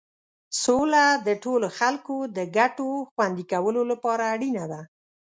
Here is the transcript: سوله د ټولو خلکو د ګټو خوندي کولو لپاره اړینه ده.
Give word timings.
سوله 0.63 1.03
د 1.27 1.29
ټولو 1.43 1.67
خلکو 1.79 2.15
د 2.37 2.39
ګټو 2.57 2.89
خوندي 3.13 3.45
کولو 3.51 3.81
لپاره 3.91 4.23
اړینه 4.33 4.63
ده. 4.71 4.81